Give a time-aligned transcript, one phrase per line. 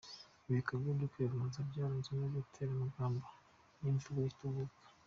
[0.49, 3.21] Ibikorwa byo kwiyamamaza byaranzwe no guterana amagambo
[3.79, 4.77] n'imvugo itubaka.